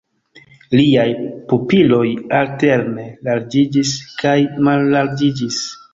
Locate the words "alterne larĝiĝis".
2.39-3.95